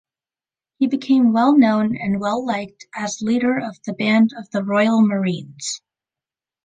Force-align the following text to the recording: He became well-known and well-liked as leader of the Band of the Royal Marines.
He 0.79 0.87
became 0.87 1.31
well-known 1.31 1.95
and 1.95 2.19
well-liked 2.19 2.87
as 2.95 3.21
leader 3.21 3.59
of 3.59 3.77
the 3.85 3.93
Band 3.93 4.31
of 4.35 4.49
the 4.49 4.63
Royal 4.63 4.99
Marines. 5.05 5.83